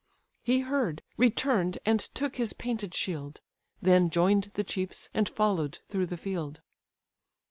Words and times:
He 0.41 0.61
heard, 0.61 1.03
return'd, 1.15 1.77
and 1.85 1.99
took 1.99 2.37
his 2.37 2.53
painted 2.53 2.95
shield; 2.95 3.39
Then 3.83 4.09
join'd 4.09 4.49
the 4.55 4.63
chiefs, 4.63 5.09
and 5.13 5.29
follow'd 5.29 5.77
through 5.89 6.07
the 6.07 6.17
field. 6.17 6.61